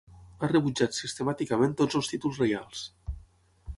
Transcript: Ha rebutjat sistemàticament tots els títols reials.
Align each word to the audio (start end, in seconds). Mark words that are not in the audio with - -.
Ha 0.39 0.47
rebutjat 0.51 0.97
sistemàticament 0.99 1.75
tots 1.83 1.99
els 2.01 2.11
títols 2.13 2.43
reials. 2.45 2.85